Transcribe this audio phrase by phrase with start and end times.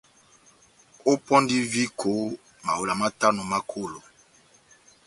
[1.11, 2.11] Ópɔndi viko
[2.65, 3.99] mawela matano ma kolo.